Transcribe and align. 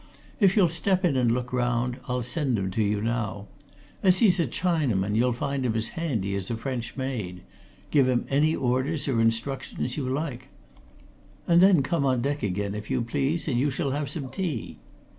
If 0.39 0.57
you'll 0.57 0.67
step 0.67 1.05
in 1.05 1.15
and 1.15 1.31
look 1.31 1.53
round, 1.53 1.99
I'll 2.07 2.23
send 2.23 2.57
him 2.57 2.71
to 2.71 2.81
you 2.81 3.01
now. 3.01 3.45
As 4.01 4.17
he's 4.17 4.39
a 4.39 4.47
Chinaman, 4.47 5.15
you'll 5.15 5.31
find 5.31 5.63
him 5.63 5.75
as 5.75 5.89
handy 5.89 6.33
as 6.33 6.49
a 6.49 6.57
French 6.57 6.97
maid. 6.97 7.41
Give 7.91 8.09
him 8.09 8.25
any 8.27 8.55
orders 8.55 9.07
or 9.07 9.21
instructions 9.21 9.97
you 9.97 10.09
like. 10.09 10.47
And 11.47 11.61
then 11.61 11.83
come 11.83 12.03
on 12.03 12.23
deck 12.23 12.41
again, 12.41 12.73
if 12.73 12.89
you 12.89 13.03
please, 13.03 13.47
and 13.47 13.59
you 13.59 13.69
shall 13.69 13.91
have 13.91 14.09
some 14.09 14.29
tea." 14.29 14.79